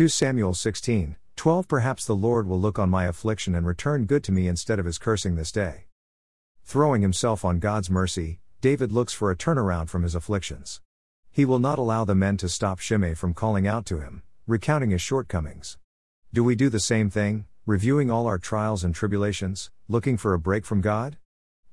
2 0.00 0.08
Samuel 0.08 0.54
16, 0.54 1.16
12 1.36 1.68
Perhaps 1.68 2.06
the 2.06 2.16
Lord 2.16 2.46
will 2.46 2.58
look 2.58 2.78
on 2.78 2.88
my 2.88 3.04
affliction 3.04 3.54
and 3.54 3.66
return 3.66 4.06
good 4.06 4.24
to 4.24 4.32
me 4.32 4.48
instead 4.48 4.78
of 4.78 4.86
his 4.86 4.96
cursing 4.96 5.36
this 5.36 5.52
day. 5.52 5.84
Throwing 6.64 7.02
himself 7.02 7.44
on 7.44 7.58
God's 7.58 7.90
mercy, 7.90 8.40
David 8.62 8.92
looks 8.92 9.12
for 9.12 9.30
a 9.30 9.36
turnaround 9.36 9.90
from 9.90 10.02
his 10.02 10.14
afflictions. 10.14 10.80
He 11.30 11.44
will 11.44 11.58
not 11.58 11.78
allow 11.78 12.06
the 12.06 12.14
men 12.14 12.38
to 12.38 12.48
stop 12.48 12.78
Shimei 12.78 13.12
from 13.12 13.34
calling 13.34 13.66
out 13.66 13.84
to 13.84 14.00
him, 14.00 14.22
recounting 14.46 14.88
his 14.88 15.02
shortcomings. 15.02 15.76
Do 16.32 16.42
we 16.42 16.54
do 16.54 16.70
the 16.70 16.80
same 16.80 17.10
thing, 17.10 17.44
reviewing 17.66 18.10
all 18.10 18.26
our 18.26 18.38
trials 18.38 18.82
and 18.82 18.94
tribulations, 18.94 19.70
looking 19.86 20.16
for 20.16 20.32
a 20.32 20.38
break 20.38 20.64
from 20.64 20.80
God? 20.80 21.18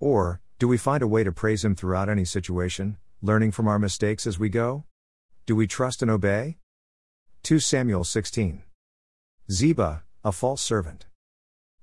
Or, 0.01 0.41
do 0.59 0.67
we 0.67 0.75
find 0.75 1.01
a 1.01 1.07
way 1.07 1.23
to 1.23 1.31
praise 1.31 1.63
Him 1.63 1.75
throughout 1.75 2.09
any 2.09 2.25
situation, 2.25 2.97
learning 3.21 3.53
from 3.53 3.69
our 3.69 3.79
mistakes 3.79 4.27
as 4.27 4.37
we 4.37 4.49
go? 4.49 4.83
Do 5.45 5.55
we 5.55 5.65
trust 5.65 6.01
and 6.01 6.11
obey? 6.11 6.57
2 7.43 7.59
Samuel 7.59 8.03
16. 8.03 8.63
Ziba, 9.49 10.03
a 10.23 10.31
false 10.31 10.61
servant. 10.61 11.05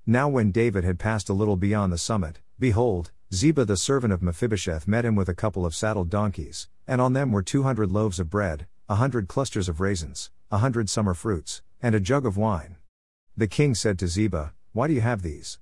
Now, 0.05 0.29
when 0.29 0.51
David 0.51 0.83
had 0.83 0.99
passed 0.99 1.29
a 1.29 1.33
little 1.33 1.57
beyond 1.57 1.91
the 1.91 1.97
summit, 1.97 2.39
behold, 2.59 3.11
Ziba 3.33 3.65
the 3.65 3.75
servant 3.75 4.13
of 4.13 4.21
Mephibosheth 4.21 4.87
met 4.87 5.05
him 5.05 5.15
with 5.15 5.27
a 5.27 5.33
couple 5.33 5.65
of 5.65 5.73
saddled 5.73 6.11
donkeys, 6.11 6.67
and 6.87 7.01
on 7.01 7.13
them 7.13 7.31
were 7.31 7.41
two 7.41 7.63
hundred 7.63 7.91
loaves 7.91 8.19
of 8.19 8.29
bread, 8.29 8.67
a 8.87 8.95
hundred 8.95 9.27
clusters 9.27 9.67
of 9.67 9.81
raisins, 9.81 10.29
a 10.51 10.59
hundred 10.59 10.89
summer 10.89 11.15
fruits, 11.15 11.63
and 11.81 11.95
a 11.95 11.99
jug 11.99 12.27
of 12.27 12.37
wine. 12.37 12.75
The 13.35 13.47
king 13.47 13.73
said 13.73 13.97
to 13.99 14.07
Ziba, 14.07 14.53
Why 14.73 14.87
do 14.87 14.93
you 14.93 15.01
have 15.01 15.23
these? 15.23 15.57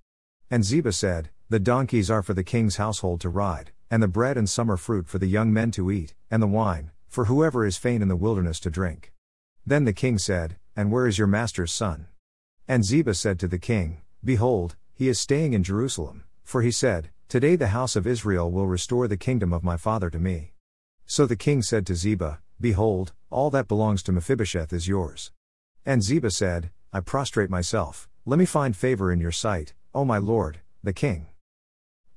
And 0.52 0.66
Ziba 0.66 0.92
said, 0.92 1.30
The 1.48 1.60
donkeys 1.60 2.12
are 2.12 2.22
for 2.22 2.34
the 2.34 2.44
king's 2.44 2.76
household 2.76 3.22
to 3.22 3.30
ride, 3.30 3.72
and 3.90 4.04
the 4.04 4.10
bread 4.10 4.36
and 4.36 4.50
summer 4.50 4.76
fruit 4.76 5.08
for 5.08 5.20
the 5.20 5.28
young 5.28 5.54
men 5.54 5.72
to 5.72 5.90
eat, 5.90 6.14
and 6.30 6.44
the 6.44 6.48
wine, 6.48 6.92
for 7.08 7.26
whoever 7.26 7.66
is 7.66 7.78
faint 7.78 8.02
in 8.02 8.10
the 8.10 8.18
wilderness 8.18 8.60
to 8.60 8.70
drink. 8.70 9.13
Then 9.66 9.86
the 9.86 9.94
king 9.94 10.18
said, 10.18 10.58
and 10.76 10.92
where 10.92 11.08
is 11.08 11.18
your 11.18 11.28
master's 11.28 11.72
son? 11.72 12.08
And 12.68 12.84
Ziba 12.84 13.14
said 13.14 13.40
to 13.40 13.48
the 13.48 13.60
king, 13.60 14.02
Behold, 14.24 14.76
he 14.94 15.08
is 15.08 15.20
staying 15.20 15.54
in 15.54 15.64
Jerusalem, 15.64 16.24
for 16.44 16.62
he 16.62 16.72
said, 16.72 17.10
Today 17.30 17.56
the 17.56 17.68
house 17.68 17.96
of 17.96 18.08
Israel 18.08 18.52
will 18.52 18.68
restore 18.68 19.08
the 19.08 19.18
kingdom 19.18 19.54
of 19.54 19.64
my 19.64 19.78
father 19.78 20.10
to 20.10 20.20
me. 20.20 20.54
So 21.06 21.26
the 21.26 21.36
king 21.36 21.62
said 21.62 21.86
to 21.88 21.96
Ziba, 21.96 22.40
Behold, 22.60 23.14
all 23.30 23.50
that 23.52 23.68
belongs 23.68 24.04
to 24.04 24.12
Mephibosheth 24.12 24.72
is 24.72 24.88
yours. 24.88 25.32
And 25.86 26.04
Ziba 26.04 26.32
said, 26.32 26.72
I 26.92 27.00
prostrate 27.00 27.50
myself, 27.50 28.08
let 28.26 28.40
me 28.40 28.46
find 28.46 28.76
favor 28.76 29.12
in 29.12 29.20
your 29.20 29.32
sight, 29.32 29.74
O 29.94 30.06
my 30.06 30.18
lord, 30.18 30.60
the 30.84 30.94
king. 30.94 31.28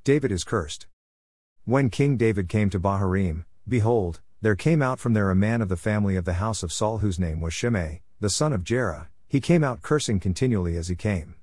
David 0.05 0.31
is 0.31 0.45
cursed. 0.45 0.87
When 1.65 1.91
King 1.91 2.17
David 2.17 2.49
came 2.49 2.71
to 2.71 2.79
Bahurim, 2.79 3.45
behold, 3.67 4.21
there 4.47 4.55
came 4.55 4.81
out 4.81 5.01
from 5.01 5.13
there 5.13 5.29
a 5.29 5.35
man 5.35 5.61
of 5.61 5.69
the 5.69 5.77
family 5.77 6.15
of 6.15 6.25
the 6.25 6.35
house 6.35 6.63
of 6.63 6.73
Saul 6.73 6.99
whose 6.99 7.19
name 7.19 7.41
was 7.41 7.53
Shimei, 7.53 8.03
the 8.21 8.31
son 8.31 8.53
of 8.53 8.63
Gera, 8.63 9.09
he 9.27 9.41
came 9.41 9.65
out 9.65 9.83
cursing 9.83 10.21
continually 10.21 10.77
as 10.77 10.87
he 10.87 10.95
came. 10.95 11.35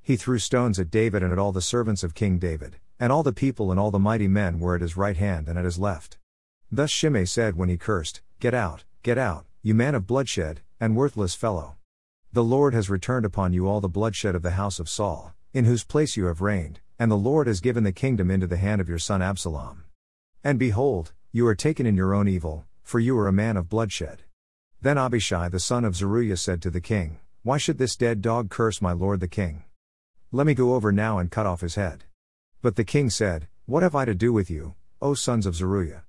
He 0.00 0.16
threw 0.16 0.38
stones 0.38 0.78
at 0.78 0.90
David 0.90 1.22
and 1.22 1.32
at 1.32 1.38
all 1.38 1.52
the 1.52 1.60
servants 1.60 2.02
of 2.02 2.14
King 2.14 2.38
David, 2.38 2.76
and 2.98 3.12
all 3.12 3.22
the 3.22 3.30
people 3.30 3.70
and 3.70 3.78
all 3.78 3.90
the 3.90 3.98
mighty 3.98 4.26
men 4.26 4.58
were 4.58 4.74
at 4.74 4.80
his 4.80 4.96
right 4.96 5.18
hand 5.18 5.50
and 5.50 5.58
at 5.58 5.66
his 5.66 5.78
left. 5.78 6.16
Thus 6.72 6.88
Shimei 6.88 7.26
said 7.26 7.56
when 7.56 7.68
he 7.68 7.76
cursed, 7.76 8.22
Get 8.40 8.54
out, 8.54 8.84
get 9.02 9.18
out, 9.18 9.44
you 9.62 9.74
man 9.74 9.94
of 9.94 10.06
bloodshed, 10.06 10.62
and 10.80 10.96
worthless 10.96 11.34
fellow. 11.34 11.76
The 12.32 12.42
Lord 12.42 12.72
has 12.72 12.88
returned 12.88 13.26
upon 13.26 13.52
you 13.52 13.68
all 13.68 13.82
the 13.82 13.86
bloodshed 13.90 14.34
of 14.34 14.40
the 14.40 14.52
house 14.52 14.80
of 14.80 14.88
Saul, 14.88 15.34
in 15.52 15.66
whose 15.66 15.84
place 15.84 16.16
you 16.16 16.24
have 16.24 16.40
reigned, 16.40 16.80
and 16.98 17.10
the 17.10 17.16
Lord 17.16 17.48
has 17.48 17.60
given 17.60 17.84
the 17.84 17.92
kingdom 17.92 18.30
into 18.30 18.46
the 18.46 18.56
hand 18.56 18.80
of 18.80 18.88
your 18.88 18.98
son 18.98 19.20
Absalom. 19.20 19.84
And 20.42 20.58
behold, 20.58 21.12
you 21.36 21.46
are 21.46 21.54
taken 21.54 21.84
in 21.84 21.94
your 21.94 22.14
own 22.14 22.26
evil, 22.26 22.64
for 22.82 22.98
you 22.98 23.14
are 23.18 23.28
a 23.28 23.32
man 23.32 23.58
of 23.58 23.68
bloodshed. 23.68 24.22
Then 24.80 24.96
Abishai 24.96 25.50
the 25.50 25.60
son 25.60 25.84
of 25.84 25.94
Zeruiah 25.94 26.38
said 26.38 26.62
to 26.62 26.70
the 26.70 26.80
king, 26.80 27.18
Why 27.42 27.58
should 27.58 27.76
this 27.76 27.94
dead 27.94 28.22
dog 28.22 28.48
curse 28.48 28.80
my 28.80 28.92
lord 28.92 29.20
the 29.20 29.28
king? 29.28 29.64
Let 30.32 30.46
me 30.46 30.54
go 30.54 30.74
over 30.74 30.92
now 30.92 31.18
and 31.18 31.30
cut 31.30 31.44
off 31.44 31.60
his 31.60 31.74
head. 31.74 32.04
But 32.62 32.76
the 32.76 32.84
king 32.84 33.10
said, 33.10 33.48
What 33.66 33.82
have 33.82 33.94
I 33.94 34.06
to 34.06 34.14
do 34.14 34.32
with 34.32 34.48
you, 34.48 34.76
O 35.02 35.12
sons 35.12 35.44
of 35.44 35.54
Zeruiah? 35.54 36.04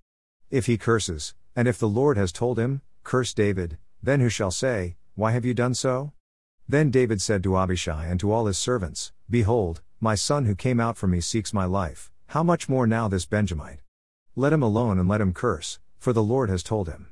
If 0.49 0.67
he 0.67 0.77
curses, 0.77 1.35
and 1.57 1.67
if 1.67 1.77
the 1.77 1.89
Lord 1.89 2.15
has 2.15 2.31
told 2.31 2.57
him, 2.57 2.81
Curse 3.03 3.33
David, 3.33 3.77
then 4.01 4.21
who 4.21 4.29
shall 4.29 4.51
say, 4.51 4.95
Why 5.15 5.31
have 5.31 5.43
you 5.43 5.53
done 5.53 5.73
so? 5.73 6.13
Then 6.69 6.89
David 6.89 7.21
said 7.21 7.43
to 7.43 7.57
Abishai 7.57 8.05
and 8.05 8.17
to 8.21 8.31
all 8.31 8.45
his 8.45 8.57
servants, 8.57 9.11
Behold, 9.29 9.81
my 9.99 10.15
son 10.15 10.45
who 10.45 10.55
came 10.55 10.79
out 10.79 10.95
from 10.95 11.11
me 11.11 11.19
seeks 11.19 11.53
my 11.53 11.65
life, 11.65 12.13
how 12.27 12.43
much 12.43 12.69
more 12.69 12.87
now 12.87 13.09
this 13.09 13.25
Benjamite? 13.25 13.81
Let 14.39 14.53
him 14.53 14.61
alone 14.61 14.99
and 14.99 15.09
let 15.09 15.19
him 15.19 15.33
curse, 15.33 15.79
for 15.97 16.13
the 16.13 16.21
Lord 16.21 16.51
has 16.51 16.61
told 16.61 16.87
him. 16.87 17.07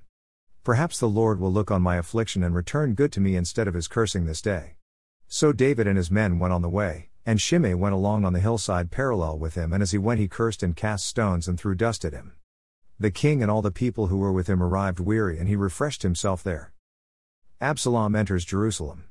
Perhaps 0.64 1.00
the 1.00 1.10
Lord 1.10 1.40
will 1.40 1.52
look 1.52 1.72
on 1.72 1.82
my 1.82 1.96
affliction 1.96 2.44
and 2.44 2.54
return 2.54 2.94
good 2.94 3.12
to 3.14 3.20
me 3.20 3.36
instead 3.36 3.68
of 3.68 3.74
his 3.74 3.88
cursing 3.88 4.28
this 4.28 4.44
day. 4.44 4.76
So 5.28 5.52
David 5.52 5.88
and 5.88 5.98
his 5.98 6.12
men 6.12 6.38
went 6.38 6.54
on 6.54 6.62
the 6.62 6.70
way, 6.70 7.10
and 7.26 7.42
Shimei 7.42 7.74
went 7.74 7.96
along 7.96 8.26
on 8.26 8.34
the 8.34 8.40
hillside 8.40 8.92
parallel 8.92 9.40
with 9.40 9.56
him, 9.56 9.74
and 9.74 9.82
as 9.82 9.90
he 9.90 9.98
went, 9.98 10.20
he 10.20 10.28
cursed 10.28 10.62
and 10.62 10.76
cast 10.76 11.08
stones 11.08 11.48
and 11.48 11.60
threw 11.60 11.74
dust 11.74 12.06
at 12.06 12.14
him. 12.14 12.34
The 13.00 13.10
king 13.10 13.42
and 13.42 13.50
all 13.50 13.64
the 13.64 13.72
people 13.72 14.06
who 14.06 14.18
were 14.18 14.32
with 14.32 14.46
him 14.46 14.62
arrived 14.62 15.00
weary, 15.00 15.40
and 15.40 15.48
he 15.48 15.56
refreshed 15.56 16.04
himself 16.04 16.44
there. 16.44 16.74
Absalom 17.60 18.16
enters 18.16 18.46
Jerusalem. 18.46 19.06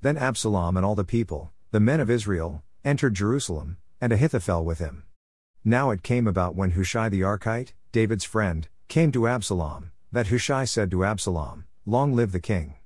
Then 0.00 0.16
Absalom 0.16 0.74
and 0.74 0.86
all 0.86 0.94
the 0.94 1.04
people, 1.04 1.52
the 1.70 1.80
men 1.80 2.00
of 2.00 2.08
Israel, 2.08 2.62
entered 2.82 3.12
Jerusalem, 3.12 3.76
and 4.00 4.10
Ahithophel 4.10 4.64
with 4.64 4.78
him. 4.78 5.02
Now 5.68 5.90
it 5.90 6.04
came 6.04 6.28
about 6.28 6.54
when 6.54 6.70
Hushai 6.70 7.08
the 7.08 7.22
Archite, 7.22 7.72
David's 7.90 8.22
friend, 8.22 8.68
came 8.86 9.10
to 9.10 9.26
Absalom, 9.26 9.90
that 10.12 10.28
Hushai 10.28 10.64
said 10.64 10.92
to 10.92 11.04
Absalom, 11.04 11.64
Long 11.84 12.14
live 12.14 12.30
the 12.30 12.38
king. 12.38 12.76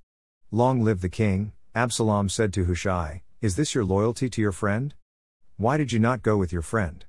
Long 0.50 0.82
live 0.82 1.02
the 1.02 1.10
king, 1.10 1.52
Absalom 1.74 2.30
said 2.30 2.54
to 2.54 2.64
Hushai, 2.64 3.20
Is 3.42 3.56
this 3.56 3.74
your 3.74 3.84
loyalty 3.84 4.30
to 4.30 4.40
your 4.40 4.50
friend? 4.50 4.94
Why 5.58 5.76
did 5.76 5.92
you 5.92 5.98
not 5.98 6.22
go 6.22 6.38
with 6.38 6.54
your 6.54 6.62
friend? 6.62 7.04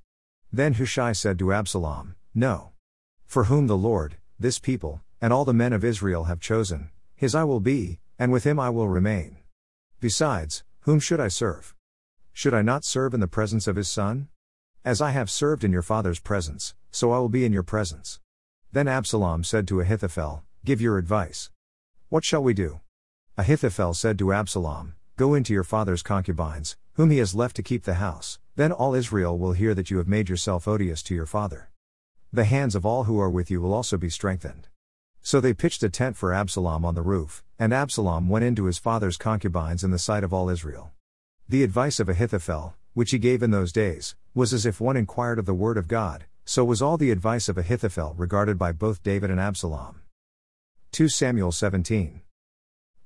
Then 0.52 0.74
Hushai 0.74 1.14
said 1.14 1.40
to 1.40 1.54
Absalom, 1.54 2.16
No. 2.36 2.74
For 3.26 3.46
whom 3.46 3.68
the 3.68 3.78
Lord, 3.78 4.18
this 4.38 4.60
people, 4.60 5.00
and 5.22 5.32
all 5.32 5.46
the 5.46 5.54
men 5.54 5.72
of 5.72 5.86
Israel 5.86 6.26
have 6.26 6.42
chosen, 6.42 6.90
his 7.16 7.34
I 7.34 7.46
will 7.46 7.62
be, 7.62 8.00
and 8.20 8.30
with 8.30 8.44
him 8.44 8.60
I 8.60 8.70
will 8.72 8.90
remain. 8.90 9.38
Besides, 10.02 10.66
whom 10.82 11.00
should 11.00 11.22
I 11.22 11.30
serve? 11.30 11.74
Should 12.34 12.54
I 12.54 12.62
not 12.62 12.84
serve 12.84 13.14
in 13.14 13.22
the 13.22 13.28
presence 13.28 13.68
of 13.68 13.78
his 13.78 13.88
son? 13.88 14.28
As 14.84 15.00
I 15.00 15.12
have 15.12 15.30
served 15.30 15.64
in 15.64 15.72
your 15.72 15.84
father's 15.84 16.20
presence, 16.20 16.74
so 16.90 17.12
I 17.12 17.20
will 17.20 17.30
be 17.30 17.46
in 17.46 17.54
your 17.54 17.62
presence. 17.62 18.20
Then 18.72 18.88
Absalom 18.88 19.44
said 19.44 19.68
to 19.68 19.80
Ahithophel, 19.80 20.44
Give 20.66 20.82
your 20.82 20.98
advice. 20.98 21.52
What 22.10 22.26
shall 22.26 22.42
we 22.42 22.56
do? 22.56 22.80
Ahithophel 23.38 23.94
said 23.94 24.18
to 24.18 24.34
Absalom, 24.34 24.96
Go 25.18 25.36
into 25.36 25.54
your 25.54 25.64
father's 25.64 26.02
concubines, 26.02 26.78
whom 26.94 27.12
he 27.12 27.20
has 27.20 27.36
left 27.36 27.56
to 27.58 27.64
keep 27.64 27.84
the 27.84 27.96
house, 27.96 28.40
then 28.56 28.72
all 28.72 28.96
Israel 28.96 29.38
will 29.38 29.52
hear 29.52 29.76
that 29.76 29.92
you 29.92 30.00
have 30.00 30.08
made 30.08 30.30
yourself 30.30 30.68
odious 30.68 31.04
to 31.04 31.14
your 31.14 31.28
father. 31.28 31.70
The 32.34 32.46
hands 32.46 32.74
of 32.74 32.84
all 32.84 33.04
who 33.04 33.20
are 33.20 33.30
with 33.30 33.52
you 33.52 33.62
will 33.62 33.76
also 33.76 33.98
be 33.98 34.10
strengthened. 34.10 34.68
So 35.22 35.40
they 35.40 35.54
pitched 35.54 35.84
a 35.84 35.90
tent 35.90 36.18
for 36.18 36.34
Absalom 36.34 36.86
on 36.86 36.96
the 36.96 37.04
roof, 37.04 37.44
and 37.60 37.72
Absalom 37.72 38.30
went 38.30 38.46
into 38.46 38.66
his 38.66 38.80
father's 38.80 39.18
concubines 39.18 39.84
in 39.84 39.92
the 39.92 40.00
sight 40.00 40.24
of 40.24 40.34
all 40.34 40.50
Israel. 40.50 40.92
The 41.48 41.62
advice 41.62 42.00
of 42.00 42.10
Ahithophel, 42.10 42.74
which 42.94 43.12
he 43.12 43.18
gave 43.18 43.42
in 43.42 43.52
those 43.52 43.72
days, 43.72 44.16
was 44.34 44.54
as 44.54 44.66
if 44.66 44.82
one 44.82 44.98
inquired 44.98 45.40
of 45.40 45.46
the 45.46 45.54
word 45.54 45.78
of 45.78 45.88
God, 45.88 46.26
so 46.46 46.66
was 46.66 46.82
all 46.82 46.98
the 46.98 47.12
advice 47.12 47.48
of 47.48 47.58
Ahithophel 47.58 48.14
regarded 48.18 48.58
by 48.58 48.72
both 48.72 49.04
David 49.04 49.30
and 49.30 49.40
Absalom. 49.40 50.02
2 50.92 51.08
Samuel 51.08 51.52
17. 51.52 52.22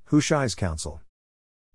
Hushai's 0.05 0.55
counsel. 0.55 1.01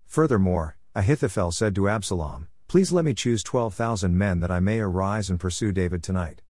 Furthermore, 0.05 0.77
Ahithophel 0.93 1.51
said 1.51 1.73
to 1.75 1.87
Absalom, 1.87 2.47
Please 2.67 2.91
let 2.91 3.05
me 3.05 3.13
choose 3.13 3.43
12,000 3.43 4.17
men 4.17 4.39
that 4.41 4.51
I 4.51 4.59
may 4.59 4.79
arise 4.79 5.29
and 5.29 5.39
pursue 5.39 5.71
David 5.71 6.03
tonight. 6.03 6.41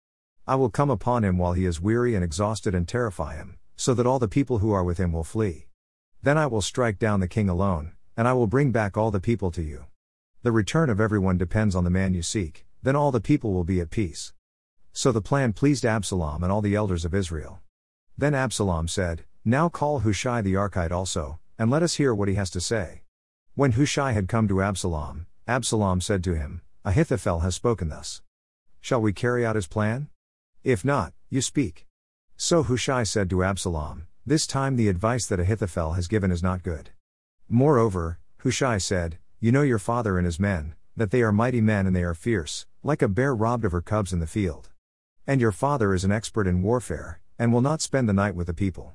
I 0.47 0.55
will 0.55 0.69
come 0.69 0.89
upon 0.89 1.23
him 1.23 1.37
while 1.37 1.53
he 1.53 1.65
is 1.65 1.79
weary 1.79 2.15
and 2.15 2.23
exhausted 2.23 2.73
and 2.73 2.87
terrify 2.87 3.35
him, 3.35 3.57
so 3.75 3.93
that 3.93 4.07
all 4.07 4.19
the 4.19 4.27
people 4.27 4.59
who 4.59 4.71
are 4.71 4.83
with 4.83 4.97
him 4.97 5.11
will 5.11 5.23
flee. 5.23 5.67
Then 6.23 6.37
I 6.37 6.47
will 6.47 6.61
strike 6.61 6.97
down 6.97 7.19
the 7.19 7.27
king 7.27 7.49
alone, 7.49 7.93
and 8.17 8.27
I 8.27 8.33
will 8.33 8.47
bring 8.47 8.71
back 8.71 8.97
all 8.97 9.11
the 9.11 9.19
people 9.19 9.51
to 9.51 9.61
you. 9.61 9.85
The 10.43 10.51
return 10.51 10.89
of 10.89 10.99
everyone 10.99 11.37
depends 11.37 11.75
on 11.75 11.83
the 11.83 11.91
man 11.91 12.15
you 12.15 12.23
seek, 12.23 12.65
then 12.81 12.95
all 12.95 13.11
the 13.11 13.21
people 13.21 13.53
will 13.53 13.63
be 13.63 13.79
at 13.79 13.91
peace. 13.91 14.33
So 14.91 15.11
the 15.11 15.21
plan 15.21 15.53
pleased 15.53 15.85
Absalom 15.85 16.41
and 16.41 16.51
all 16.51 16.61
the 16.61 16.73
elders 16.73 17.05
of 17.05 17.13
Israel. 17.13 17.59
Then 18.17 18.33
Absalom 18.33 18.87
said, 18.87 19.23
Now 19.45 19.69
call 19.69 19.99
Hushai 19.99 20.41
the 20.41 20.55
Archite 20.55 20.91
also, 20.91 21.39
and 21.59 21.69
let 21.69 21.83
us 21.83 21.95
hear 21.95 22.15
what 22.15 22.27
he 22.27 22.33
has 22.33 22.49
to 22.51 22.59
say. 22.59 23.03
When 23.53 23.73
Hushai 23.73 24.13
had 24.13 24.27
come 24.27 24.47
to 24.47 24.63
Absalom, 24.63 25.27
Absalom 25.47 26.01
said 26.01 26.23
to 26.23 26.33
him, 26.33 26.61
Ahithophel 26.83 27.41
has 27.41 27.53
spoken 27.53 27.89
thus. 27.89 28.23
Shall 28.79 28.99
we 28.99 29.13
carry 29.13 29.45
out 29.45 29.55
his 29.55 29.67
plan? 29.67 30.09
If 30.63 30.83
not, 30.83 31.13
you 31.29 31.41
speak. 31.41 31.85
So 32.35 32.63
Hushai 32.63 33.03
said 33.03 33.29
to 33.29 33.43
Absalom, 33.43 34.07
This 34.25 34.47
time 34.47 34.75
the 34.75 34.87
advice 34.87 35.27
that 35.27 35.39
Ahithophel 35.39 35.93
has 35.93 36.07
given 36.07 36.31
is 36.31 36.41
not 36.41 36.63
good. 36.63 36.89
Moreover, 37.47 38.17
Hushai 38.39 38.79
said, 38.79 39.19
You 39.43 39.51
know 39.51 39.63
your 39.63 39.79
father 39.79 40.19
and 40.19 40.25
his 40.27 40.39
men, 40.39 40.75
that 40.95 41.09
they 41.09 41.23
are 41.23 41.31
mighty 41.31 41.61
men 41.61 41.87
and 41.87 41.95
they 41.95 42.03
are 42.03 42.13
fierce, 42.13 42.67
like 42.83 43.01
a 43.01 43.07
bear 43.07 43.33
robbed 43.33 43.65
of 43.65 43.71
her 43.71 43.81
cubs 43.81 44.13
in 44.13 44.19
the 44.19 44.27
field. 44.27 44.69
And 45.25 45.41
your 45.41 45.51
father 45.51 45.95
is 45.95 46.03
an 46.03 46.11
expert 46.11 46.45
in 46.45 46.61
warfare, 46.61 47.21
and 47.39 47.51
will 47.51 47.61
not 47.61 47.81
spend 47.81 48.07
the 48.07 48.13
night 48.13 48.35
with 48.35 48.45
the 48.45 48.53
people. 48.53 48.93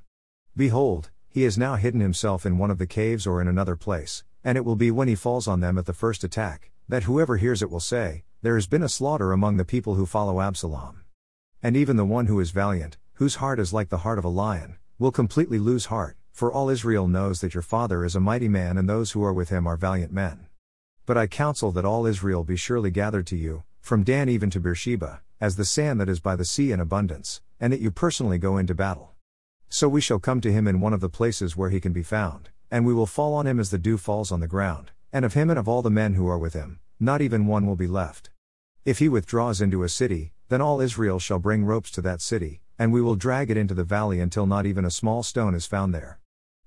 Behold, 0.56 1.10
he 1.28 1.42
has 1.42 1.58
now 1.58 1.74
hidden 1.74 1.98
himself 1.98 2.46
in 2.46 2.58
one 2.58 2.70
of 2.70 2.78
the 2.78 2.86
caves 2.86 3.26
or 3.26 3.40
in 3.40 3.48
another 3.48 3.74
place, 3.74 4.22
and 4.44 4.56
it 4.56 4.64
will 4.64 4.76
be 4.76 4.92
when 4.92 5.08
he 5.08 5.16
falls 5.16 5.48
on 5.48 5.58
them 5.58 5.78
at 5.78 5.86
the 5.86 5.92
first 5.92 6.22
attack, 6.22 6.70
that 6.88 7.02
whoever 7.02 7.38
hears 7.38 7.60
it 7.60 7.68
will 7.68 7.80
say, 7.80 8.22
There 8.42 8.54
has 8.54 8.68
been 8.68 8.84
a 8.84 8.88
slaughter 8.88 9.32
among 9.32 9.56
the 9.56 9.64
people 9.64 9.96
who 9.96 10.06
follow 10.06 10.40
Absalom. 10.40 11.02
And 11.60 11.76
even 11.76 11.96
the 11.96 12.04
one 12.04 12.26
who 12.26 12.38
is 12.38 12.52
valiant, 12.52 12.98
whose 13.14 13.42
heart 13.42 13.58
is 13.58 13.72
like 13.72 13.88
the 13.88 13.98
heart 14.06 14.16
of 14.20 14.24
a 14.24 14.28
lion, 14.28 14.76
will 14.96 15.10
completely 15.10 15.58
lose 15.58 15.86
heart, 15.86 16.16
for 16.36 16.52
all 16.52 16.68
Israel 16.68 17.08
knows 17.08 17.40
that 17.40 17.54
your 17.54 17.62
father 17.62 18.04
is 18.04 18.14
a 18.14 18.20
mighty 18.20 18.46
man 18.46 18.76
and 18.76 18.86
those 18.86 19.12
who 19.12 19.24
are 19.24 19.32
with 19.32 19.48
him 19.48 19.66
are 19.66 19.78
valiant 19.78 20.12
men. 20.12 20.48
But 21.06 21.16
I 21.16 21.26
counsel 21.26 21.72
that 21.72 21.86
all 21.86 22.04
Israel 22.04 22.44
be 22.44 22.56
surely 22.56 22.90
gathered 22.90 23.26
to 23.28 23.36
you, 23.36 23.62
from 23.80 24.02
Dan 24.02 24.28
even 24.28 24.50
to 24.50 24.60
Beersheba, 24.60 25.22
as 25.40 25.56
the 25.56 25.64
sand 25.64 25.98
that 25.98 26.10
is 26.10 26.20
by 26.20 26.36
the 26.36 26.44
sea 26.44 26.72
in 26.72 26.78
abundance, 26.78 27.40
and 27.58 27.72
that 27.72 27.80
you 27.80 27.90
personally 27.90 28.36
go 28.36 28.58
into 28.58 28.74
battle. 28.74 29.12
So 29.70 29.88
we 29.88 30.02
shall 30.02 30.18
come 30.18 30.42
to 30.42 30.52
him 30.52 30.68
in 30.68 30.78
one 30.78 30.92
of 30.92 31.00
the 31.00 31.08
places 31.08 31.56
where 31.56 31.70
he 31.70 31.80
can 31.80 31.94
be 31.94 32.02
found, 32.02 32.50
and 32.70 32.84
we 32.84 32.92
will 32.92 33.06
fall 33.06 33.32
on 33.32 33.46
him 33.46 33.58
as 33.58 33.70
the 33.70 33.78
dew 33.78 33.96
falls 33.96 34.30
on 34.30 34.40
the 34.40 34.46
ground, 34.46 34.90
and 35.14 35.24
of 35.24 35.32
him 35.32 35.48
and 35.48 35.58
of 35.58 35.66
all 35.66 35.80
the 35.80 35.88
men 35.88 36.16
who 36.16 36.28
are 36.28 36.36
with 36.36 36.52
him, 36.52 36.80
not 37.00 37.22
even 37.22 37.46
one 37.46 37.66
will 37.66 37.76
be 37.76 37.86
left. 37.86 38.28
If 38.84 38.98
he 38.98 39.08
withdraws 39.08 39.62
into 39.62 39.84
a 39.84 39.88
city, 39.88 40.34
then 40.50 40.60
all 40.60 40.82
Israel 40.82 41.18
shall 41.18 41.38
bring 41.38 41.64
ropes 41.64 41.90
to 41.92 42.02
that 42.02 42.20
city, 42.20 42.60
and 42.78 42.92
we 42.92 43.00
will 43.00 43.14
drag 43.14 43.50
it 43.50 43.56
into 43.56 43.72
the 43.72 43.84
valley 43.84 44.20
until 44.20 44.44
not 44.44 44.66
even 44.66 44.84
a 44.84 44.90
small 44.90 45.22
stone 45.22 45.54
is 45.54 45.64
found 45.64 45.94
there. 45.94 46.20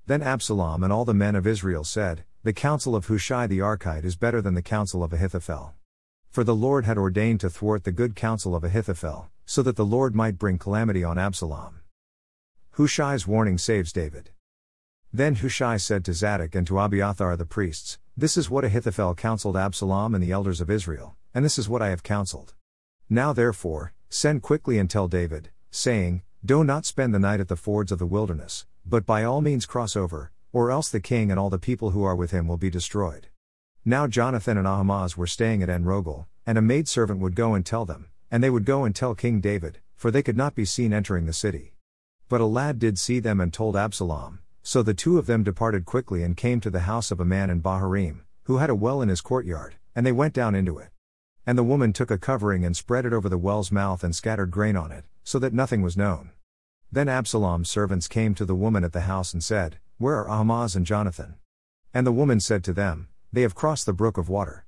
Then 0.10 0.24
Absalom 0.24 0.84
and 0.84 0.92
all 0.92 1.06
the 1.06 1.14
men 1.14 1.36
of 1.36 1.46
Israel 1.46 1.84
said, 1.84 2.24
The 2.42 2.52
counsel 2.52 2.96
of 2.96 3.06
Hushai 3.06 3.46
the 3.46 3.60
Archite 3.60 4.04
is 4.04 4.16
better 4.16 4.42
than 4.42 4.56
the 4.56 4.64
counsel 4.64 5.04
of 5.04 5.14
Ahithophel. 5.14 5.76
For 6.32 6.44
the 6.44 6.56
Lord 6.56 6.86
had 6.86 6.98
ordained 6.98 7.42
to 7.42 7.50
thwart 7.52 7.84
the 7.84 7.92
good 7.92 8.16
counsel 8.16 8.56
of 8.56 8.64
Ahithophel, 8.64 9.30
so 9.46 9.62
that 9.62 9.76
the 9.76 9.86
Lord 9.86 10.16
might 10.16 10.40
bring 10.40 10.58
calamity 10.58 11.04
on 11.04 11.20
Absalom. 11.20 11.82
Hushai's 12.72 13.28
warning 13.28 13.60
saves 13.60 13.94
David. 13.94 14.32
Then 15.14 15.36
Hushai 15.36 15.78
said 15.78 16.04
to 16.06 16.14
Zadok 16.14 16.56
and 16.56 16.66
to 16.66 16.80
Abiathar 16.80 17.38
the 17.38 17.46
priests, 17.46 18.00
This 18.18 18.36
is 18.36 18.50
what 18.50 18.66
Ahithophel 18.66 19.14
counseled 19.14 19.58
Absalom 19.58 20.16
and 20.16 20.24
the 20.24 20.32
elders 20.32 20.60
of 20.60 20.72
Israel, 20.72 21.18
and 21.36 21.46
this 21.46 21.60
is 21.60 21.70
what 21.70 21.84
I 21.84 21.90
have 21.90 22.02
counseled. 22.02 22.56
Now 23.12 23.32
therefore, 23.32 23.94
send 24.10 24.42
quickly 24.42 24.80
and 24.80 24.90
tell 24.90 25.08
David, 25.08 25.52
saying, 25.70 26.24
Do 26.44 26.64
not 26.64 26.88
spend 26.88 27.14
the 27.14 27.20
night 27.20 27.40
at 27.40 27.48
the 27.48 27.56
fords 27.56 27.92
of 27.92 28.00
the 28.00 28.08
wilderness, 28.08 28.66
but 28.90 29.06
by 29.06 29.24
all 29.24 29.40
means 29.40 29.68
cross 29.68 29.96
over, 29.96 30.32
or 30.52 30.72
else 30.72 30.90
the 30.90 31.00
king 31.00 31.30
and 31.30 31.40
all 31.40 31.50
the 31.50 31.60
people 31.60 31.92
who 31.92 32.04
are 32.04 32.16
with 32.16 32.32
him 32.32 32.48
will 32.48 32.58
be 32.58 32.72
destroyed. 32.72 33.28
Now 33.86 34.08
Jonathan 34.08 34.58
and 34.58 34.68
Ahimaaz 34.68 35.16
were 35.16 35.28
staying 35.28 35.62
at 35.62 35.70
Enrogel, 35.70 36.26
and 36.46 36.58
a 36.58 36.62
maidservant 36.62 37.20
would 37.20 37.36
go 37.36 37.54
and 37.54 37.66
tell 37.66 37.86
them, 37.86 38.10
and 38.32 38.44
they 38.44 38.50
would 38.50 38.66
go 38.66 38.84
and 38.84 38.96
tell 38.96 39.14
King 39.14 39.40
David, 39.42 39.80
for 39.96 40.10
they 40.10 40.24
could 40.24 40.38
not 40.38 40.56
be 40.56 40.66
seen 40.66 40.92
entering 40.92 41.28
the 41.28 41.34
city. 41.34 41.76
But 42.28 42.42
a 42.42 42.46
lad 42.46 42.80
did 42.80 42.98
see 42.98 43.20
them 43.20 43.40
and 43.40 43.54
told 43.54 43.76
Absalom, 43.76 44.40
so 44.64 44.82
the 44.82 44.94
two 44.94 45.18
of 45.18 45.28
them 45.28 45.44
departed 45.44 45.86
quickly 45.86 46.24
and 46.24 46.36
came 46.36 46.60
to 46.62 46.70
the 46.70 46.82
house 46.82 47.12
of 47.12 47.20
a 47.20 47.26
man 47.26 47.50
in 47.50 47.62
Bahurim, 47.62 48.22
who 48.44 48.58
had 48.58 48.70
a 48.70 48.76
well 48.76 49.02
in 49.02 49.10
his 49.10 49.22
courtyard, 49.22 49.76
and 49.96 50.06
they 50.06 50.12
went 50.12 50.34
down 50.34 50.56
into 50.56 50.78
it. 50.80 50.90
And 51.46 51.58
the 51.58 51.64
woman 51.64 51.94
took 51.94 52.12
a 52.12 52.18
covering 52.18 52.66
and 52.66 52.76
spread 52.76 53.06
it 53.06 53.14
over 53.14 53.30
the 53.30 53.38
well's 53.38 53.72
mouth 53.72 54.04
and 54.04 54.16
scattered 54.16 54.52
grain 54.52 54.76
on 54.76 54.92
it, 54.92 55.06
so 55.24 55.38
that 55.40 55.54
nothing 55.54 55.82
was 55.82 55.98
known. 55.98 56.32
Then 56.92 57.08
Absalom's 57.08 57.70
servants 57.70 58.08
came 58.08 58.34
to 58.34 58.46
the 58.46 58.56
woman 58.56 58.84
at 58.84 58.94
the 58.94 59.02
house 59.02 59.32
and 59.32 59.44
said, 59.44 59.78
Where 60.00 60.16
are 60.16 60.30
Ahimaaz 60.30 60.76
and 60.76 60.88
Jonathan? 60.88 61.36
And 61.94 62.06
the 62.06 62.12
woman 62.12 62.40
said 62.40 62.64
to 62.64 62.74
them, 62.74 63.10
They 63.32 63.44
have 63.44 63.54
crossed 63.54 63.86
the 63.86 63.94
brook 63.94 64.18
of 64.18 64.28
water. 64.28 64.66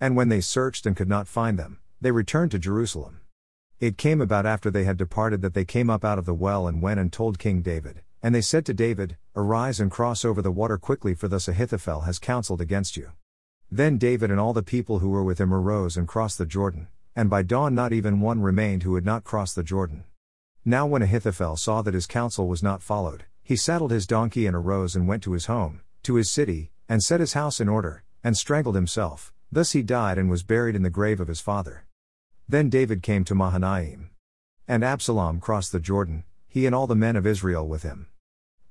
And 0.00 0.16
when 0.16 0.30
they 0.30 0.40
searched 0.40 0.84
and 0.84 0.96
could 0.96 1.08
not 1.08 1.28
find 1.28 1.58
them, 1.58 1.78
they 2.00 2.10
returned 2.10 2.50
to 2.52 2.58
Jerusalem. 2.58 3.20
It 3.78 3.98
came 3.98 4.20
about 4.20 4.46
after 4.46 4.68
they 4.70 4.82
had 4.82 4.96
departed 4.96 5.42
that 5.42 5.54
they 5.54 5.64
came 5.64 5.88
up 5.88 6.04
out 6.04 6.18
of 6.18 6.24
the 6.24 6.34
well 6.34 6.66
and 6.66 6.82
went 6.82 6.98
and 6.98 7.12
told 7.12 7.38
King 7.38 7.62
David. 7.62 8.02
And 8.20 8.34
they 8.34 8.40
said 8.40 8.66
to 8.66 8.74
David, 8.74 9.16
Arise 9.36 9.78
and 9.78 9.92
cross 9.92 10.24
over 10.24 10.42
the 10.42 10.50
water 10.50 10.76
quickly, 10.76 11.14
for 11.14 11.28
thus 11.28 11.46
Ahithophel 11.46 12.00
has 12.00 12.18
counseled 12.18 12.60
against 12.60 12.96
you. 12.96 13.12
Then 13.70 13.96
David 13.96 14.30
and 14.30 14.40
all 14.40 14.52
the 14.52 14.64
people 14.64 14.98
who 14.98 15.10
were 15.10 15.22
with 15.22 15.40
him 15.40 15.54
arose 15.54 15.96
and 15.96 16.08
crossed 16.08 16.38
the 16.38 16.46
Jordan, 16.46 16.88
and 17.14 17.30
by 17.30 17.42
dawn 17.42 17.76
not 17.76 17.92
even 17.92 18.20
one 18.20 18.42
remained 18.42 18.82
who 18.82 18.96
had 18.96 19.04
not 19.04 19.22
crossed 19.22 19.54
the 19.54 19.62
Jordan. 19.62 20.02
Now 20.64 20.86
when 20.86 21.00
Ahithophel 21.00 21.56
saw 21.56 21.80
that 21.82 21.94
his 21.94 22.06
counsel 22.06 22.46
was 22.46 22.62
not 22.62 22.82
followed, 22.82 23.24
he 23.42 23.56
saddled 23.56 23.90
his 23.90 24.06
donkey 24.06 24.46
and 24.46 24.54
arose 24.54 24.94
and 24.94 25.08
went 25.08 25.22
to 25.22 25.32
his 25.32 25.46
home, 25.46 25.80
to 26.02 26.16
his 26.16 26.30
city, 26.30 26.70
and 26.88 27.02
set 27.02 27.20
his 27.20 27.32
house 27.32 27.60
in 27.60 27.68
order, 27.68 28.04
and 28.22 28.36
strangled 28.36 28.74
himself. 28.74 29.32
Thus 29.50 29.72
he 29.72 29.82
died 29.82 30.18
and 30.18 30.30
was 30.30 30.42
buried 30.42 30.76
in 30.76 30.82
the 30.82 30.90
grave 30.90 31.18
of 31.18 31.28
his 31.28 31.40
father. 31.40 31.86
Then 32.48 32.68
David 32.68 33.02
came 33.02 33.24
to 33.24 33.34
Mahanaim. 33.34 34.10
And 34.68 34.84
Absalom 34.84 35.40
crossed 35.40 35.72
the 35.72 35.80
Jordan, 35.80 36.24
he 36.46 36.66
and 36.66 36.74
all 36.74 36.86
the 36.86 36.94
men 36.94 37.16
of 37.16 37.26
Israel 37.26 37.66
with 37.66 37.82
him. 37.82 38.08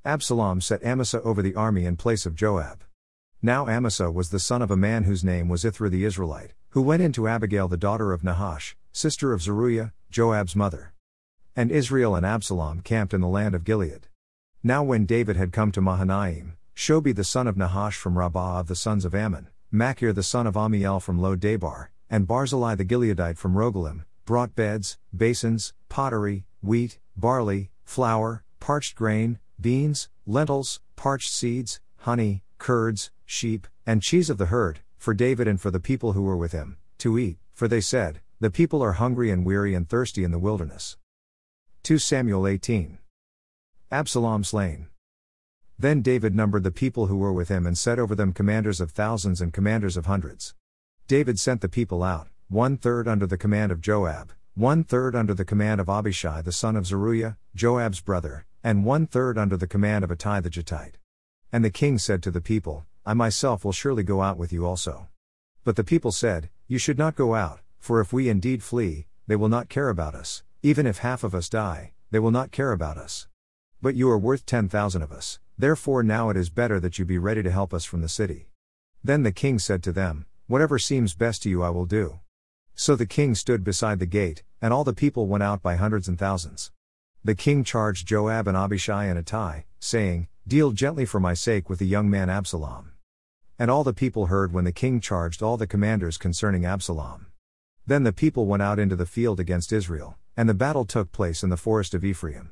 Absalom 0.06 0.62
set 0.62 0.84
Amasa 0.84 1.22
over 1.24 1.42
the 1.42 1.56
army 1.56 1.86
in 1.86 1.98
place 1.98 2.26
of 2.26 2.36
Joab. 2.36 2.84
Now 3.42 3.68
Amasa 3.68 4.12
was 4.12 4.30
the 4.30 4.40
son 4.40 4.62
of 4.62 4.70
a 4.70 4.78
man 4.78 5.06
whose 5.06 5.24
name 5.24 5.50
was 5.50 5.66
Ithra 5.66 5.90
the 5.90 6.06
Israelite, 6.06 6.54
who 6.70 6.82
went 6.82 7.02
in 7.02 7.12
to 7.14 7.28
Abigail 7.28 7.68
the 7.68 7.78
daughter 7.78 8.14
of 8.14 8.24
Nahash, 8.24 8.78
sister 8.92 9.34
of 9.34 9.42
Zeruiah, 9.42 9.92
Joab's 10.12 10.56
mother. 10.56 10.94
And 11.60 11.72
Israel 11.72 12.16
and 12.16 12.26
Absalom 12.26 12.80
camped 12.80 13.14
in 13.14 13.20
the 13.20 13.28
land 13.28 13.54
of 13.54 13.66
Gilead. 13.66 14.08
Now 14.64 14.82
when 14.82 15.06
David 15.06 15.36
had 15.36 15.52
come 15.52 15.74
to 15.74 15.82
Mahanaim, 15.82 16.54
Shobi 16.74 17.14
the 17.14 17.26
son 17.26 17.48
of 17.48 17.58
Nahash 17.58 17.98
from 17.98 18.18
Rabbah 18.18 18.62
of 18.62 18.68
the 18.68 18.78
sons 18.78 19.04
of 19.04 19.14
Ammon, 19.14 19.50
Machir 19.70 20.14
the 20.14 20.24
son 20.24 20.48
of 20.48 20.56
Amiel 20.56 21.02
from 21.02 21.20
Lo 21.20 21.36
Debar, 21.36 21.92
and 22.10 22.26
Barzillai 22.26 22.76
the 22.76 22.86
Gileadite 22.86 23.36
from 23.38 23.56
Rogelim, 23.56 24.06
brought 24.24 24.56
beds, 24.56 24.98
basins, 25.14 25.74
pottery, 25.90 26.46
wheat, 26.62 26.98
barley, 27.18 27.72
flour, 27.84 28.46
parched 28.62 28.96
grain, 28.96 29.38
beans, 29.60 30.08
lentils, 30.26 30.80
parched 30.96 31.30
seeds, 31.30 31.82
honey, 31.98 32.42
curds, 32.58 33.12
sheep, 33.26 33.68
and 33.86 34.02
cheese 34.02 34.30
of 34.30 34.38
the 34.38 34.46
herd, 34.46 34.80
for 34.98 35.14
David 35.14 35.46
and 35.46 35.60
for 35.60 35.72
the 35.72 35.82
people 35.82 36.14
who 36.14 36.22
were 36.22 36.38
with 36.38 36.54
him, 36.54 36.78
to 37.00 37.20
eat, 37.20 37.38
for 37.54 37.68
they 37.68 37.82
said, 37.82 38.22
The 38.40 38.50
people 38.50 38.82
are 38.82 38.94
hungry 38.94 39.30
and 39.30 39.46
weary 39.46 39.76
and 39.76 39.90
thirsty 39.90 40.24
in 40.24 40.32
the 40.32 40.40
wilderness. 40.40 40.96
2 41.90 41.98
Samuel 41.98 42.46
18. 42.46 43.00
Absalom 43.90 44.44
slain. 44.44 44.90
Then 45.80 46.04
David 46.04 46.36
numbered 46.36 46.62
the 46.62 46.70
people 46.70 47.08
who 47.08 47.18
were 47.18 47.34
with 47.34 47.50
him 47.50 47.66
and 47.66 47.76
set 47.76 47.98
over 47.98 48.14
them 48.14 48.32
commanders 48.32 48.80
of 48.80 48.92
thousands 48.92 49.42
and 49.42 49.52
commanders 49.52 49.98
of 49.98 50.06
hundreds. 50.06 50.54
David 51.08 51.40
sent 51.40 51.62
the 51.62 51.68
people 51.68 52.04
out, 52.04 52.28
one 52.48 52.78
third 52.78 53.08
under 53.08 53.26
the 53.26 53.40
command 53.40 53.72
of 53.72 53.82
Joab, 53.82 54.34
one 54.54 54.84
third 54.84 55.16
under 55.16 55.34
the 55.34 55.44
command 55.44 55.82
of 55.82 55.90
Abishai 55.90 56.44
the 56.44 56.52
son 56.52 56.76
of 56.76 56.86
Zeruiah, 56.86 57.38
Joab's 57.56 58.02
brother, 58.02 58.46
and 58.64 58.86
one 58.86 59.08
third 59.08 59.40
under 59.40 59.58
the 59.58 59.66
command 59.66 60.04
of 60.04 60.12
Ittai 60.12 60.42
the 60.42 60.52
Gittite. 60.52 61.00
And 61.52 61.66
the 61.66 61.72
king 61.72 61.98
said 61.98 62.22
to 62.22 62.30
the 62.30 62.40
people, 62.40 62.86
I 63.04 63.16
myself 63.16 63.66
will 63.66 63.72
surely 63.72 64.04
go 64.04 64.22
out 64.22 64.38
with 64.38 64.54
you 64.54 64.64
also. 64.64 65.08
But 65.64 65.76
the 65.76 65.84
people 65.84 66.12
said, 66.12 66.52
You 66.68 66.78
should 66.78 67.00
not 67.00 67.16
go 67.16 67.34
out, 67.34 67.62
for 67.80 68.00
if 68.00 68.14
we 68.14 68.30
indeed 68.30 68.62
flee, 68.62 69.08
they 69.26 69.36
will 69.36 69.50
not 69.50 69.70
care 69.70 69.90
about 69.90 70.14
us, 70.14 70.44
even 70.62 70.86
if 70.86 70.98
half 70.98 71.24
of 71.24 71.34
us 71.34 71.48
die, 71.48 71.94
they 72.12 72.20
will 72.20 72.32
not 72.32 72.52
care 72.52 72.72
about 72.72 72.98
us. 72.98 73.28
But 73.82 73.96
you 73.96 74.10
are 74.10 74.18
worth 74.18 74.46
ten 74.46 74.68
thousand 74.68 75.02
of 75.02 75.12
us, 75.12 75.40
therefore 75.58 76.04
now 76.04 76.30
it 76.30 76.36
is 76.36 76.50
better 76.50 76.80
that 76.82 77.00
you 77.00 77.06
be 77.06 77.18
ready 77.18 77.42
to 77.44 77.52
help 77.52 77.74
us 77.74 77.86
from 77.86 78.02
the 78.02 78.10
city. 78.10 78.50
Then 79.02 79.24
the 79.24 79.32
king 79.32 79.58
said 79.58 79.82
to 79.84 79.94
them, 79.94 80.26
Whatever 80.48 80.78
seems 80.78 81.14
best 81.14 81.44
to 81.44 81.50
you 81.50 81.64
I 81.64 81.70
will 81.70 81.86
do. 81.86 82.20
So 82.76 82.96
the 82.96 83.06
king 83.06 83.36
stood 83.36 83.64
beside 83.64 84.00
the 84.00 84.06
gate, 84.06 84.44
and 84.62 84.74
all 84.74 84.84
the 84.84 84.94
people 84.94 85.28
went 85.28 85.44
out 85.44 85.62
by 85.62 85.76
hundreds 85.76 86.10
and 86.10 86.20
thousands. 86.20 86.72
The 87.24 87.36
king 87.36 87.64
charged 87.64 88.08
Joab 88.08 88.48
and 88.48 88.58
Abishai 88.58 89.06
and 89.06 89.20
Ittai, 89.20 89.64
saying, 89.80 90.28
Deal 90.48 90.72
gently 90.72 91.06
for 91.06 91.20
my 91.20 91.34
sake 91.34 91.70
with 91.70 91.80
the 91.80 91.88
young 91.88 92.10
man 92.10 92.30
Absalom. 92.30 92.92
And 93.58 93.72
all 93.72 93.84
the 93.84 93.94
people 93.94 94.26
heard 94.26 94.52
when 94.52 94.66
the 94.66 94.72
king 94.72 95.00
charged 95.00 95.42
all 95.42 95.56
the 95.56 95.68
commanders 95.68 96.18
concerning 96.18 96.66
Absalom. 96.66 97.28
Then 97.86 98.04
the 98.04 98.14
people 98.14 98.46
went 98.46 98.64
out 98.64 98.80
into 98.80 98.96
the 98.96 99.06
field 99.06 99.40
against 99.40 99.74
Israel, 99.74 100.18
and 100.38 100.48
the 100.48 100.54
battle 100.54 100.86
took 100.86 101.12
place 101.12 101.44
in 101.44 101.50
the 101.50 101.58
forest 101.58 101.94
of 101.94 102.04
Ephraim. 102.04 102.52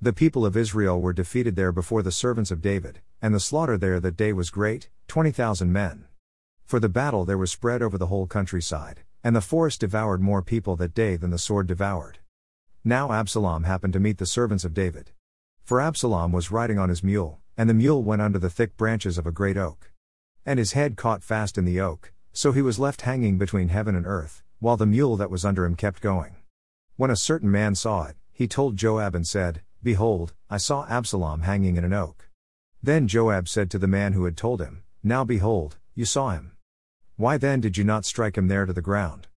The 0.00 0.12
people 0.12 0.46
of 0.46 0.56
Israel 0.56 1.00
were 1.00 1.12
defeated 1.12 1.56
there 1.56 1.72
before 1.72 2.02
the 2.02 2.10
servants 2.10 2.50
of 2.50 2.62
David, 2.62 3.00
and 3.20 3.34
the 3.34 3.40
slaughter 3.40 3.76
there 3.76 4.00
that 4.00 4.16
day 4.16 4.32
was 4.32 4.50
great, 4.50 4.88
twenty 5.08 5.30
thousand 5.30 5.72
men. 5.72 6.06
For 6.64 6.80
the 6.80 6.88
battle 6.88 7.24
there 7.24 7.36
was 7.36 7.50
spread 7.50 7.82
over 7.82 7.98
the 7.98 8.06
whole 8.06 8.26
countryside, 8.26 9.02
and 9.22 9.36
the 9.36 9.40
forest 9.40 9.80
devoured 9.80 10.22
more 10.22 10.40
people 10.40 10.76
that 10.76 10.94
day 10.94 11.16
than 11.16 11.30
the 11.30 11.38
sword 11.38 11.66
devoured. 11.66 12.18
Now 12.82 13.12
Absalom 13.12 13.64
happened 13.64 13.92
to 13.92 14.00
meet 14.00 14.16
the 14.16 14.24
servants 14.24 14.64
of 14.64 14.72
David. 14.72 15.10
For 15.62 15.80
Absalom 15.80 16.32
was 16.32 16.50
riding 16.50 16.78
on 16.78 16.88
his 16.88 17.04
mule, 17.04 17.40
and 17.56 17.68
the 17.68 17.74
mule 17.74 18.02
went 18.02 18.22
under 18.22 18.38
the 18.38 18.48
thick 18.48 18.76
branches 18.78 19.18
of 19.18 19.26
a 19.26 19.32
great 19.32 19.58
oak. 19.58 19.92
And 20.46 20.58
his 20.58 20.72
head 20.72 20.96
caught 20.96 21.22
fast 21.22 21.58
in 21.58 21.66
the 21.66 21.80
oak, 21.80 22.12
so 22.32 22.52
he 22.52 22.62
was 22.62 22.78
left 22.78 23.02
hanging 23.02 23.36
between 23.36 23.68
heaven 23.68 23.94
and 23.94 24.06
earth, 24.06 24.42
while 24.60 24.78
the 24.78 24.86
mule 24.86 25.18
that 25.18 25.30
was 25.30 25.44
under 25.44 25.66
him 25.66 25.76
kept 25.76 26.00
going. 26.00 26.36
When 27.00 27.10
a 27.10 27.16
certain 27.16 27.50
man 27.50 27.76
saw 27.76 28.08
it, 28.08 28.16
he 28.30 28.46
told 28.46 28.76
Joab 28.76 29.14
and 29.14 29.26
said, 29.26 29.62
Behold, 29.82 30.34
I 30.50 30.58
saw 30.58 30.84
Absalom 30.86 31.40
hanging 31.40 31.78
in 31.78 31.84
an 31.86 31.94
oak. 31.94 32.28
Then 32.82 33.08
Joab 33.08 33.48
said 33.48 33.70
to 33.70 33.78
the 33.78 33.86
man 33.86 34.12
who 34.12 34.26
had 34.26 34.36
told 34.36 34.60
him, 34.60 34.82
Now 35.02 35.24
behold, 35.24 35.78
you 35.94 36.04
saw 36.04 36.32
him. 36.32 36.52
Why 37.16 37.38
then 37.38 37.62
did 37.62 37.78
you 37.78 37.84
not 37.84 38.04
strike 38.04 38.36
him 38.36 38.48
there 38.48 38.66
to 38.66 38.74
the 38.74 38.82
ground? 38.82 39.28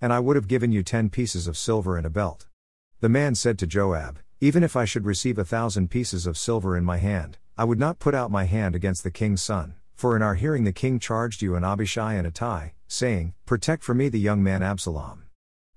And 0.00 0.12
I 0.12 0.20
would 0.20 0.36
have 0.36 0.46
given 0.46 0.70
you 0.70 0.84
ten 0.84 1.10
pieces 1.10 1.48
of 1.48 1.58
silver 1.58 1.96
and 1.96 2.06
a 2.06 2.10
belt. 2.10 2.46
The 3.00 3.08
man 3.08 3.34
said 3.34 3.58
to 3.58 3.66
Joab, 3.66 4.20
Even 4.40 4.62
if 4.62 4.76
I 4.76 4.84
should 4.84 5.04
receive 5.04 5.36
a 5.36 5.44
thousand 5.44 5.90
pieces 5.90 6.28
of 6.28 6.38
silver 6.38 6.76
in 6.76 6.84
my 6.84 6.98
hand, 6.98 7.38
I 7.58 7.64
would 7.64 7.80
not 7.80 7.98
put 7.98 8.14
out 8.14 8.30
my 8.30 8.44
hand 8.44 8.76
against 8.76 9.02
the 9.02 9.10
king's 9.10 9.42
son, 9.42 9.74
for 9.96 10.14
in 10.14 10.22
our 10.22 10.36
hearing 10.36 10.62
the 10.62 10.72
king 10.72 11.00
charged 11.00 11.42
you 11.42 11.56
and 11.56 11.64
Abishai 11.64 12.14
and 12.14 12.24
Ittai, 12.28 12.68
saying, 12.86 13.34
Protect 13.46 13.82
for 13.82 13.94
me 13.94 14.08
the 14.08 14.20
young 14.20 14.44
man 14.44 14.62
Absalom. 14.62 15.24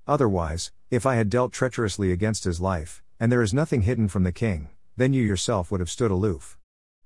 Otherwise, 0.08 0.72
if 0.92 1.06
I 1.06 1.16
had 1.16 1.30
dealt 1.30 1.54
treacherously 1.54 2.12
against 2.12 2.44
his 2.44 2.60
life, 2.60 3.02
and 3.20 3.32
there 3.32 3.42
is 3.42 3.54
nothing 3.54 3.84
hidden 3.84 4.10
from 4.10 4.24
the 4.24 4.32
king, 4.32 4.70
then 4.98 5.14
you 5.14 5.24
yourself 5.24 5.72
would 5.72 5.80
have 5.80 5.90
stood 5.90 6.12
aloof. 6.12 6.58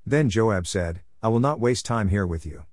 Then 0.05 0.29
Joab 0.29 0.65
said, 0.65 1.01
I 1.21 1.27
will 1.27 1.39
not 1.39 1.59
waste 1.59 1.85
time 1.85 2.07
here 2.09 2.25
with 2.25 2.45
you. 2.45 2.63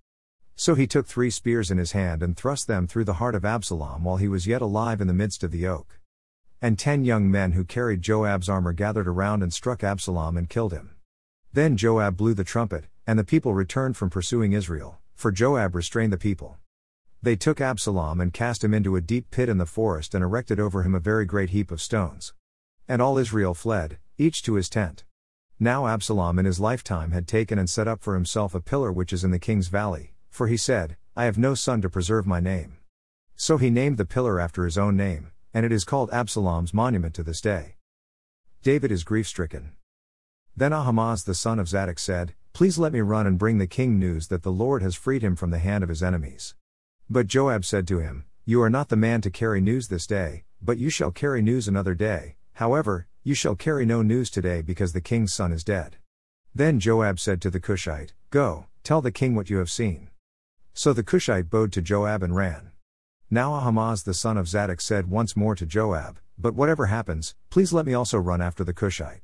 So 0.57 0.75
he 0.75 0.87
took 0.87 1.07
three 1.07 1.31
spears 1.31 1.71
in 1.71 1.79
his 1.79 1.93
hand 1.93 2.23
and 2.23 2.37
thrust 2.37 2.67
them 2.67 2.87
through 2.87 3.05
the 3.05 3.15
heart 3.15 3.35
of 3.35 3.45
Absalom 3.45 4.05
while 4.05 4.17
he 4.17 4.29
was 4.29 4.47
yet 4.47 4.63
alive 4.63 5.01
in 5.01 5.09
the 5.09 5.13
midst 5.13 5.43
of 5.43 5.51
the 5.51 5.67
oak. 5.67 6.01
And 6.63 6.79
ten 6.79 7.05
young 7.05 7.31
men 7.31 7.53
who 7.53 7.65
carried 7.65 8.03
Joab's 8.03 8.49
armor 8.49 8.73
gathered 8.73 9.09
around 9.09 9.43
and 9.43 9.53
struck 9.53 9.85
Absalom 9.85 10.37
and 10.37 10.49
killed 10.49 10.73
him. 10.73 10.91
Then 11.53 11.77
Joab 11.77 12.17
blew 12.17 12.35
the 12.35 12.45
trumpet, 12.45 12.85
and 13.07 13.19
the 13.19 13.25
people 13.25 13.53
returned 13.53 13.97
from 13.97 14.11
pursuing 14.11 14.53
Israel, 14.53 14.99
for 15.15 15.31
Joab 15.31 15.75
restrained 15.75 16.13
the 16.13 16.19
people. 16.19 16.57
They 17.25 17.37
took 17.37 17.59
Absalom 17.59 18.21
and 18.21 18.35
cast 18.35 18.63
him 18.63 18.75
into 18.75 18.97
a 18.97 19.01
deep 19.01 19.31
pit 19.31 19.49
in 19.49 19.57
the 19.57 19.65
forest 19.65 20.15
and 20.15 20.23
erected 20.23 20.61
over 20.61 20.83
him 20.83 20.95
a 20.95 21.01
very 21.01 21.25
great 21.25 21.49
heap 21.49 21.71
of 21.71 21.81
stones. 21.81 22.35
And 22.87 23.01
all 23.01 23.17
Israel 23.17 23.55
fled, 23.55 23.97
each 24.19 24.43
to 24.43 24.57
his 24.57 24.69
tent. 24.69 25.05
Now 25.59 25.87
Absalom 25.87 26.39
in 26.39 26.45
his 26.45 26.61
lifetime 26.61 27.13
had 27.13 27.27
taken 27.27 27.59
and 27.59 27.71
set 27.71 27.89
up 27.89 28.03
for 28.03 28.13
himself 28.13 28.55
a 28.55 28.61
pillar 28.61 28.93
which 28.93 29.11
is 29.11 29.25
in 29.25 29.31
the 29.31 29.39
king's 29.39 29.69
valley, 29.69 30.13
for 30.29 30.49
he 30.49 30.59
said, 30.59 30.99
I 31.17 31.25
have 31.25 31.39
no 31.39 31.55
son 31.55 31.81
to 31.81 31.89
preserve 31.89 32.27
my 32.27 32.41
name. 32.41 32.77
So 33.37 33.57
he 33.57 33.71
named 33.71 33.97
the 33.97 34.05
pillar 34.05 34.39
after 34.39 34.67
his 34.67 34.77
own 34.77 34.95
name, 34.95 35.31
and 35.55 35.65
it 35.65 35.73
is 35.73 35.85
called 35.85 36.13
Absalom's 36.13 36.75
monument 36.75 37.15
to 37.15 37.23
this 37.23 37.41
day. 37.41 37.77
David 38.63 38.93
is 38.93 39.03
grief 39.03 39.27
stricken. 39.27 39.73
Then 40.55 40.75
Ahimaaz 40.75 41.25
the 41.25 41.35
son 41.35 41.59
of 41.59 41.69
Zadok 41.69 41.99
said, 41.99 42.35
Please 42.53 42.77
let 42.79 42.93
me 42.93 43.01
run 43.01 43.27
and 43.27 43.39
bring 43.39 43.57
the 43.57 43.67
king 43.67 43.99
news 43.99 44.29
that 44.29 44.43
the 44.43 44.53
Lord 44.53 44.83
has 44.83 44.95
freed 44.95 45.23
him 45.23 45.37
from 45.37 45.49
the 45.49 45.59
hand 45.59 45.83
of 45.83 45.89
his 45.89 46.03
enemies. 46.03 46.55
But 47.11 47.27
Joab 47.27 47.67
said 47.67 47.87
to 47.89 47.99
him, 47.99 48.25
You 48.47 48.63
are 48.63 48.71
not 48.71 48.89
the 48.89 48.97
man 48.97 49.21
to 49.21 49.31
carry 49.31 49.61
news 49.61 49.89
this 49.89 50.07
day, 50.07 50.45
but 50.63 50.79
you 50.79 50.89
shall 50.89 51.11
carry 51.11 51.43
news 51.43 51.69
another 51.69 51.95
day, 51.95 52.37
however, 52.55 53.07
you 53.23 53.35
shall 53.35 53.55
carry 53.55 53.85
no 53.85 54.01
news 54.01 54.31
today 54.31 54.63
because 54.63 54.95
the 54.95 55.03
king's 55.03 55.33
son 55.33 55.53
is 55.53 55.65
dead. 55.65 55.97
Then 56.55 56.81
Joab 56.81 57.21
said 57.21 57.43
to 57.43 57.51
the 57.51 57.61
Cushite, 57.61 58.15
Go, 58.31 58.67
tell 58.85 59.03
the 59.03 59.13
king 59.13 59.35
what 59.35 59.51
you 59.51 59.59
have 59.59 59.71
seen. 59.71 60.09
So 60.73 60.93
the 60.93 61.03
Cushite 61.03 61.51
bowed 61.51 61.73
to 61.73 61.83
Joab 61.83 62.23
and 62.23 62.35
ran. 62.35 62.73
Now 63.31 63.55
Ahimaaz 63.55 64.05
the 64.05 64.15
son 64.15 64.39
of 64.39 64.49
Zadok 64.49 64.81
said 64.81 65.11
once 65.11 65.37
more 65.37 65.55
to 65.57 65.67
Joab, 65.67 66.19
But 66.39 66.55
whatever 66.55 66.87
happens, 66.87 67.35
please 67.51 67.73
let 67.73 67.85
me 67.85 67.93
also 67.93 68.19
run 68.19 68.41
after 68.41 68.65
the 68.65 68.75
Cushite. 68.75 69.21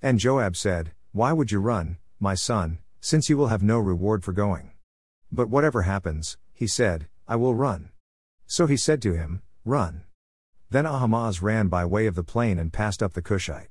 And 0.00 0.18
Joab 0.18 0.56
said, 0.56 0.92
Why 1.12 1.32
would 1.32 1.52
you 1.52 1.60
run, 1.60 1.98
my 2.18 2.34
son, 2.34 2.78
since 3.00 3.28
you 3.28 3.36
will 3.36 3.48
have 3.48 3.62
no 3.62 3.78
reward 3.78 4.24
for 4.24 4.32
going? 4.32 4.70
But 5.30 5.50
whatever 5.50 5.82
happens, 5.82 6.38
he 6.54 6.66
said, 6.66 7.06
I 7.30 7.36
will 7.36 7.54
run. 7.54 7.90
So 8.46 8.66
he 8.66 8.78
said 8.78 9.02
to 9.02 9.12
him, 9.12 9.42
Run. 9.62 10.04
Then 10.70 10.86
Ahimaaz 10.86 11.42
ran 11.42 11.68
by 11.68 11.84
way 11.84 12.06
of 12.06 12.14
the 12.14 12.24
plain 12.24 12.58
and 12.58 12.72
passed 12.72 13.02
up 13.02 13.12
the 13.12 13.20
Cushite. 13.20 13.68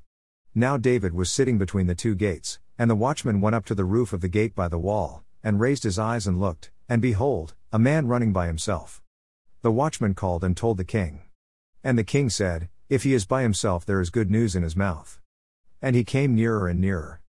Now 0.54 0.78
David 0.78 1.16
was 1.16 1.32
sitting 1.32 1.58
between 1.58 1.88
the 1.88 1.96
two 1.96 2.14
gates, 2.14 2.60
and 2.78 2.88
the 2.88 2.96
watchman 2.96 3.42
went 3.42 3.56
up 3.56 3.66
to 3.66 3.74
the 3.74 3.84
roof 3.84 4.14
of 4.14 4.22
the 4.22 4.28
gate 4.28 4.54
by 4.54 4.68
the 4.68 4.78
wall, 4.78 5.24
and 5.44 5.60
raised 5.60 5.82
his 5.82 5.98
eyes 5.98 6.28
and 6.28 6.40
looked, 6.40 6.70
and 6.88 7.02
behold, 7.02 7.56
a 7.74 7.80
man 7.80 8.06
running 8.06 8.32
by 8.32 8.46
himself. 8.46 9.02
The 9.64 9.72
watchman 9.72 10.14
called 10.14 10.44
and 10.44 10.56
told 10.56 10.78
the 10.78 10.84
king. 10.84 11.24
And 11.84 11.98
the 11.98 12.04
king 12.04 12.30
said, 12.30 12.70
If 12.90 13.04
he 13.04 13.16
is 13.16 13.26
by 13.26 13.42
himself, 13.42 13.88
there 13.88 14.02
is 14.02 14.12
good 14.12 14.30
news 14.30 14.56
in 14.56 14.62
his 14.62 14.76
mouth. 14.76 15.20
And 15.82 15.96
he 15.96 16.04
came 16.04 16.36
nearer 16.36 16.68
and 16.68 16.80
nearer. 16.80 17.22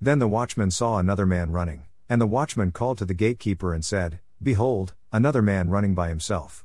Then 0.00 0.20
the 0.20 0.28
watchman 0.28 0.70
saw 0.70 0.98
another 0.98 1.26
man 1.26 1.50
running, 1.50 1.86
and 2.08 2.20
the 2.20 2.26
watchman 2.26 2.70
called 2.70 2.98
to 2.98 3.04
the 3.04 3.14
gatekeeper 3.14 3.74
and 3.74 3.84
said, 3.84 4.20
Behold, 4.42 4.94
another 5.12 5.40
man 5.40 5.70
running 5.70 5.94
by 5.94 6.08
himself. 6.08 6.64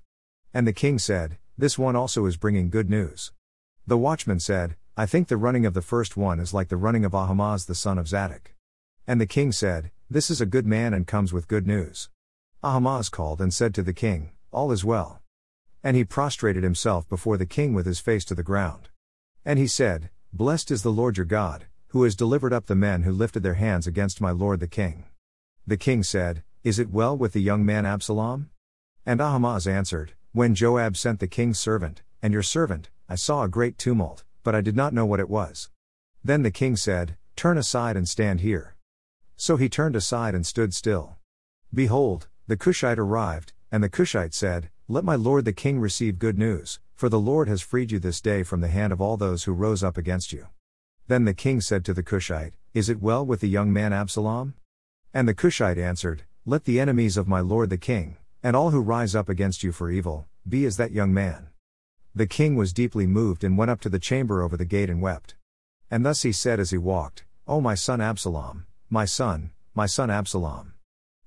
And 0.51 0.65
the 0.65 0.73
king 0.73 0.97
said, 0.97 1.37
This 1.57 1.77
one 1.77 1.95
also 1.95 2.25
is 2.25 2.35
bringing 2.35 2.71
good 2.71 2.89
news. 2.89 3.31
The 3.85 3.99
watchman 3.99 4.39
said, 4.39 4.75
I 4.95 5.05
think 5.05 5.27
the 5.27 5.37
running 5.37 5.63
of 5.63 5.75
the 5.75 5.83
first 5.83 6.17
one 6.17 6.39
is 6.39 6.55
like 6.55 6.69
the 6.69 6.77
running 6.77 7.05
of 7.05 7.13
Ahimaaz 7.13 7.65
the 7.65 7.75
son 7.75 7.99
of 7.99 8.07
Zadok. 8.07 8.55
And 9.05 9.21
the 9.21 9.27
king 9.27 9.51
said, 9.51 9.91
This 10.09 10.31
is 10.31 10.41
a 10.41 10.47
good 10.47 10.65
man 10.65 10.91
and 10.91 11.05
comes 11.05 11.31
with 11.31 11.47
good 11.47 11.67
news. 11.67 12.09
Ahimaaz 12.63 13.09
called 13.09 13.39
and 13.39 13.53
said 13.53 13.75
to 13.75 13.83
the 13.83 13.93
king, 13.93 14.31
All 14.51 14.71
is 14.71 14.83
well. 14.83 15.21
And 15.83 15.95
he 15.95 16.03
prostrated 16.03 16.63
himself 16.63 17.07
before 17.07 17.37
the 17.37 17.45
king 17.45 17.75
with 17.75 17.85
his 17.85 17.99
face 17.99 18.25
to 18.25 18.35
the 18.35 18.41
ground. 18.41 18.89
And 19.45 19.59
he 19.59 19.67
said, 19.67 20.09
Blessed 20.33 20.71
is 20.71 20.81
the 20.81 20.91
Lord 20.91 21.15
your 21.15 21.27
God, 21.27 21.67
who 21.89 22.03
has 22.03 22.15
delivered 22.15 22.53
up 22.53 22.65
the 22.65 22.75
men 22.75 23.03
who 23.03 23.11
lifted 23.11 23.43
their 23.43 23.53
hands 23.53 23.85
against 23.85 24.19
my 24.19 24.31
lord 24.31 24.61
the 24.61 24.67
king. 24.67 25.05
The 25.67 25.77
king 25.77 26.01
said, 26.01 26.43
Is 26.67 26.79
it 26.79 26.91
well 26.91 27.15
with 27.15 27.31
the 27.31 27.41
young 27.41 27.65
man 27.65 27.85
Absalom? 27.85 28.49
And 29.05 29.21
Ahimaaz 29.21 29.67
answered, 29.67 30.11
When 30.33 30.53
Joab 30.53 30.97
sent 30.97 31.21
the 31.21 31.25
king's 31.25 31.57
servant, 31.57 32.01
and 32.21 32.33
your 32.33 32.43
servant, 32.43 32.89
I 33.07 33.15
saw 33.15 33.43
a 33.43 33.47
great 33.47 33.77
tumult, 33.77 34.25
but 34.43 34.53
I 34.53 34.59
did 34.59 34.75
not 34.75 34.93
know 34.93 35.05
what 35.05 35.21
it 35.21 35.29
was. 35.29 35.69
Then 36.25 36.43
the 36.43 36.51
king 36.51 36.75
said, 36.75 37.15
Turn 37.37 37.57
aside 37.57 37.95
and 37.95 38.05
stand 38.05 38.41
here. 38.41 38.75
So 39.37 39.55
he 39.55 39.69
turned 39.69 39.95
aside 39.95 40.35
and 40.35 40.45
stood 40.45 40.73
still. 40.73 41.15
Behold, 41.73 42.27
the 42.47 42.57
Cushite 42.57 42.99
arrived, 42.99 43.53
and 43.71 43.81
the 43.81 43.87
Cushite 43.87 44.33
said, 44.33 44.69
Let 44.89 45.05
my 45.05 45.15
lord 45.15 45.45
the 45.45 45.53
king 45.53 45.79
receive 45.79 46.19
good 46.19 46.37
news, 46.37 46.81
for 46.95 47.07
the 47.07 47.17
Lord 47.17 47.47
has 47.47 47.61
freed 47.61 47.93
you 47.93 47.99
this 47.99 48.19
day 48.19 48.43
from 48.43 48.59
the 48.59 48.67
hand 48.67 48.91
of 48.91 48.99
all 48.99 49.15
those 49.15 49.45
who 49.45 49.53
rose 49.53 49.85
up 49.85 49.97
against 49.97 50.33
you. 50.33 50.47
Then 51.07 51.23
the 51.23 51.33
king 51.33 51.61
said 51.61 51.85
to 51.85 51.93
the 51.93 52.03
Cushite, 52.03 52.55
Is 52.73 52.89
it 52.89 53.01
well 53.01 53.25
with 53.25 53.39
the 53.39 53.47
young 53.47 53.71
man 53.71 53.93
Absalom? 53.93 54.55
And 55.13 55.29
the 55.29 55.33
Cushite 55.33 55.77
answered, 55.77 56.23
Let 56.49 56.63
the 56.63 56.79
enemies 56.79 57.17
of 57.17 57.27
my 57.27 57.41
lord 57.41 57.69
the 57.69 57.77
king, 57.77 58.15
and 58.41 58.55
all 58.55 58.69
who 58.69 58.79
rise 58.79 59.13
up 59.13 59.27
against 59.27 59.63
you 59.63 59.73
for 59.73 59.91
evil, 59.91 60.27
be 60.47 60.63
as 60.63 60.77
that 60.77 60.93
young 60.93 61.13
man. 61.13 61.49
The 62.15 62.25
king 62.25 62.55
was 62.55 62.71
deeply 62.71 63.05
moved 63.05 63.43
and 63.43 63.57
went 63.57 63.69
up 63.69 63.81
to 63.81 63.89
the 63.89 63.99
chamber 63.99 64.41
over 64.41 64.55
the 64.55 64.63
gate 64.63 64.89
and 64.89 65.01
wept. 65.01 65.35
And 65.91 66.05
thus 66.05 66.21
he 66.21 66.31
said 66.31 66.61
as 66.61 66.69
he 66.69 66.77
walked, 66.77 67.25
O 67.49 67.59
my 67.59 67.75
son 67.75 67.99
Absalom, 67.99 68.65
my 68.89 69.03
son, 69.03 69.51
my 69.75 69.87
son 69.87 70.09
Absalom. 70.09 70.73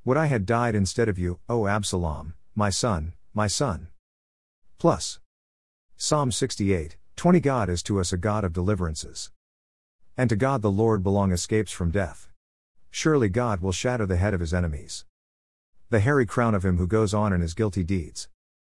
Would 0.07 0.17
I 0.17 0.25
had 0.25 0.47
died 0.47 0.75
instead 0.75 1.07
of 1.11 1.19
you, 1.19 1.39
O 1.51 1.67
Absalom, 1.67 2.33
my 2.55 2.71
son, 2.71 3.13
my 3.35 3.47
son. 3.47 3.89
Plus. 4.79 5.21
Psalm 5.99 6.33
68 6.33 6.97
20 7.17 7.41
God 7.41 7.69
is 7.69 7.83
to 7.83 8.01
us 8.01 8.11
a 8.11 8.17
God 8.17 8.43
of 8.43 8.55
deliverances. 8.55 9.31
And 10.17 10.31
to 10.31 10.37
God 10.37 10.63
the 10.63 10.71
Lord 10.71 11.03
belong 11.03 11.31
escapes 11.31 11.73
from 11.73 11.91
death. 11.91 12.31
Surely 12.91 13.29
God 13.29 13.61
will 13.61 13.71
shatter 13.71 14.07
the 14.07 14.17
head 14.17 14.33
of 14.33 14.41
his 14.41 14.55
enemies. 14.55 15.05
The 15.91 15.99
hairy 15.99 16.25
crown 16.25 16.55
of 16.55 16.65
him 16.65 16.79
who 16.79 16.87
goes 16.87 17.13
on 17.13 17.33
in 17.33 17.41
his 17.41 17.53
guilty 17.53 17.83
deeds. 17.83 18.29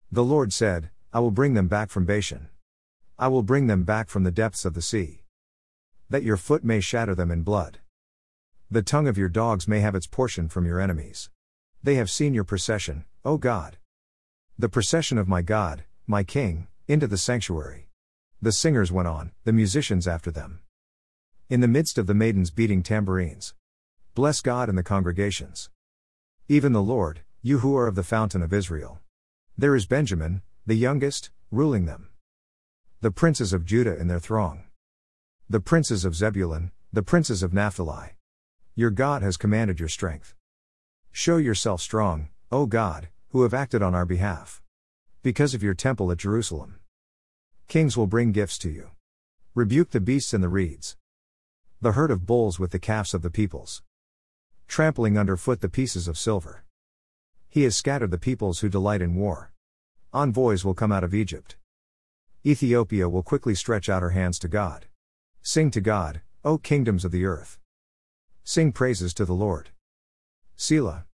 The 0.10 0.24
Lord 0.24 0.54
said, 0.54 0.90
I 1.12 1.20
will 1.20 1.32
bring 1.32 1.54
them 1.54 1.68
back 1.68 1.90
from 1.90 2.06
Bashan. 2.06 2.48
I 3.18 3.28
will 3.28 3.44
bring 3.44 3.68
them 3.68 3.84
back 3.84 4.08
from 4.08 4.24
the 4.24 4.32
depths 4.32 4.64
of 4.64 4.74
the 4.74 4.82
sea. 4.82 5.24
That 6.10 6.24
your 6.24 6.38
foot 6.38 6.64
may 6.64 6.80
shatter 6.80 7.14
them 7.14 7.30
in 7.30 7.44
blood. 7.44 7.80
The 8.72 8.82
tongue 8.82 9.06
of 9.06 9.18
your 9.18 9.28
dogs 9.28 9.68
may 9.68 9.82
have 9.82 9.96
its 9.96 10.08
portion 10.08 10.48
from 10.48 10.66
your 10.66 10.80
enemies. 10.80 11.30
They 11.84 11.96
have 11.96 12.10
seen 12.10 12.34
your 12.34 12.46
procession, 12.46 13.04
O 13.26 13.38
God. 13.38 13.78
The 14.58 14.70
procession 14.70 15.18
of 15.18 15.28
my 15.28 15.42
God, 15.42 15.84
my 16.08 16.24
King, 16.24 16.68
into 16.88 17.06
the 17.06 17.18
sanctuary. 17.18 17.90
The 18.42 18.54
singers 18.54 18.94
went 18.94 19.10
on, 19.10 19.34
the 19.44 19.52
musicians 19.52 20.08
after 20.08 20.32
them. 20.32 20.62
In 21.50 21.60
the 21.60 21.68
midst 21.68 21.98
of 21.98 22.08
the 22.08 22.14
maidens 22.14 22.50
beating 22.50 22.82
tambourines. 22.82 23.56
Bless 24.16 24.40
God 24.40 24.70
in 24.70 24.76
the 24.76 24.84
congregations. 24.84 25.70
Even 26.52 26.74
the 26.74 26.82
Lord, 26.82 27.22
you 27.44 27.60
who 27.60 27.78
are 27.78 27.86
of 27.86 27.94
the 27.94 28.02
fountain 28.02 28.42
of 28.42 28.52
Israel. 28.52 29.00
There 29.56 29.76
is 29.76 29.86
Benjamin, 29.86 30.42
the 30.66 30.74
youngest, 30.74 31.30
ruling 31.52 31.86
them. 31.86 32.10
The 33.02 33.12
princes 33.12 33.54
of 33.54 33.66
Judah 33.66 33.96
in 33.96 34.08
their 34.08 34.20
throng. 34.20 34.64
The 35.48 35.60
princes 35.60 36.06
of 36.06 36.16
Zebulun, 36.16 36.72
the 36.92 37.04
princes 37.04 37.44
of 37.44 37.54
Naphtali. 37.54 38.16
Your 38.74 38.90
God 38.90 39.22
has 39.22 39.38
commanded 39.38 39.80
your 39.80 39.90
strength. 39.90 40.34
Show 41.12 41.38
yourself 41.38 41.82
strong, 41.82 42.30
O 42.52 42.66
God, 42.66 43.10
who 43.28 43.44
have 43.44 43.54
acted 43.54 43.84
on 43.84 43.94
our 43.94 44.08
behalf. 44.08 44.60
Because 45.22 45.54
of 45.54 45.62
your 45.62 45.76
temple 45.76 46.12
at 46.12 46.18
Jerusalem. 46.18 46.80
Kings 47.68 47.96
will 47.96 48.08
bring 48.08 48.32
gifts 48.32 48.58
to 48.58 48.72
you. 48.72 48.90
Rebuke 49.54 49.92
the 49.92 50.02
beasts 50.02 50.34
and 50.34 50.44
the 50.44 50.50
reeds. 50.50 50.98
The 51.80 51.92
herd 51.92 52.10
of 52.10 52.26
bulls 52.26 52.58
with 52.58 52.72
the 52.72 52.80
calves 52.80 53.14
of 53.14 53.22
the 53.22 53.30
peoples. 53.30 53.84
Trampling 54.70 55.18
underfoot 55.18 55.62
the 55.62 55.68
pieces 55.68 56.08
of 56.08 56.16
silver. 56.16 56.64
He 57.50 57.64
has 57.64 57.76
scattered 57.76 58.12
the 58.12 58.20
peoples 58.20 58.60
who 58.60 58.70
delight 58.70 59.02
in 59.02 59.16
war. 59.16 59.52
Envoys 60.14 60.64
will 60.64 60.76
come 60.76 60.92
out 60.92 61.04
of 61.04 61.12
Egypt. 61.12 61.58
Ethiopia 62.46 63.10
will 63.10 63.24
quickly 63.24 63.56
stretch 63.56 63.90
out 63.90 64.04
her 64.04 64.12
hands 64.12 64.38
to 64.38 64.48
God. 64.48 64.86
Sing 65.42 65.72
to 65.72 65.82
God, 65.82 66.22
O 66.46 66.60
kingdoms 66.60 67.04
of 67.04 67.12
the 67.12 67.26
earth. 67.26 67.58
Sing 68.44 68.72
praises 68.72 69.12
to 69.16 69.26
the 69.26 69.34
Lord. 69.34 69.72
Selah. 70.56 71.08